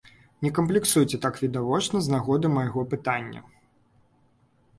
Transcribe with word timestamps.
Не 0.43 0.51
камплексуйце 0.59 1.19
так 1.25 1.37
відавочна 1.43 2.01
з 2.07 2.15
нагоды 2.15 2.47
майго 2.57 2.87
пытання. 2.95 3.45